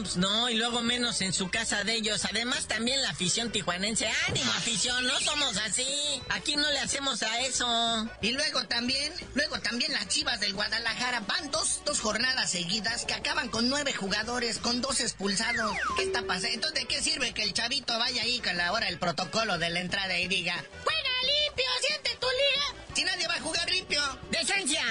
Pues 0.00 0.16
no, 0.16 0.48
y 0.48 0.54
luego 0.54 0.82
menos 0.82 1.20
en 1.20 1.32
su 1.32 1.50
casa 1.50 1.84
de 1.84 1.94
ellos. 1.94 2.24
Además, 2.24 2.66
también 2.66 3.02
la 3.02 3.10
afición 3.10 3.50
tijuanense. 3.50 4.08
¡Ánimo, 4.28 4.50
afición! 4.52 5.06
No 5.06 5.18
somos 5.20 5.56
así. 5.58 5.86
Aquí 6.30 6.56
no 6.56 6.70
le 6.70 6.78
hacemos 6.78 7.22
a 7.22 7.40
eso. 7.40 8.08
Y 8.20 8.32
luego 8.32 8.64
también, 8.64 9.12
luego 9.34 9.60
también 9.60 9.92
las 9.92 10.08
chivas 10.08 10.40
del 10.40 10.54
Guadalajara 10.54 11.20
van 11.20 11.50
dos, 11.50 11.82
dos 11.84 12.00
jornadas 12.00 12.50
seguidas 12.50 13.04
que 13.04 13.14
acaban 13.14 13.48
con 13.48 13.68
nueve 13.68 13.92
jugadores, 13.92 14.58
con 14.58 14.80
dos 14.80 15.00
expulsados. 15.00 15.76
¿Qué 15.96 16.04
está 16.04 16.22
pasando? 16.22 16.54
Entonces, 16.54 16.80
¿de 16.80 16.86
qué 16.86 17.02
sirve 17.02 17.32
que 17.32 17.44
el 17.44 17.52
chavito 17.52 17.98
vaya 17.98 18.22
ahí 18.22 18.40
con 18.40 18.56
la 18.56 18.72
hora 18.72 18.88
el 18.88 18.98
protocolo 18.98 19.58
de 19.58 19.70
la 19.70 19.80
entrada 19.80 20.18
y 20.18 20.28
diga, 20.28 20.54
¡Juega 20.84 21.10
limpio! 21.22 21.66
¡Siente 21.86 22.10
tu 22.20 22.26
liga! 22.26 22.84
Si 22.94 23.04
nadie 23.04 23.28
va 23.28 23.34
a 23.34 23.40
jugar 23.40 23.70
limpio. 23.70 24.02
¡Decencia! 24.30 24.82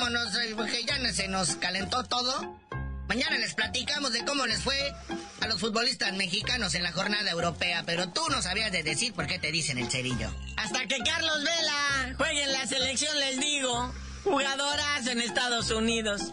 Vámonos, 0.00 0.34
eh, 0.36 0.54
porque 0.56 0.82
ya 0.84 1.12
se 1.12 1.28
nos 1.28 1.56
calentó 1.56 2.02
todo. 2.04 2.58
Mañana 3.06 3.36
les 3.38 3.54
platicamos 3.54 4.12
de 4.12 4.24
cómo 4.24 4.46
les 4.46 4.62
fue 4.62 4.94
a 5.40 5.46
los 5.46 5.60
futbolistas 5.60 6.14
mexicanos 6.14 6.74
en 6.74 6.82
la 6.82 6.92
jornada 6.92 7.30
europea, 7.30 7.82
pero 7.84 8.08
tú 8.08 8.22
no 8.30 8.40
sabías 8.40 8.72
de 8.72 8.82
decir 8.82 9.12
por 9.12 9.26
qué 9.26 9.38
te 9.38 9.52
dicen 9.52 9.78
el 9.78 9.90
cerillo. 9.90 10.32
Hasta 10.56 10.86
que 10.86 10.98
Carlos 10.98 11.44
Vela 11.44 12.14
juegue 12.16 12.44
en 12.44 12.52
la 12.52 12.66
selección, 12.66 13.18
les 13.18 13.40
digo. 13.40 13.92
Jugadoras 14.24 15.06
en 15.06 15.20
Estados 15.20 15.70
Unidos. 15.70 16.32